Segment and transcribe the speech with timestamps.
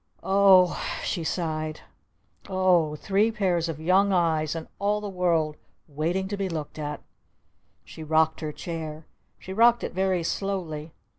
[0.23, 1.81] "O h," she sighed.
[2.49, 2.99] "O h!
[2.99, 7.03] Three pairs of Young Eyes and all the World waiting to be looked at!"
[7.85, 9.05] She rocked her chair.
[9.37, 10.91] She rocked it very slowly.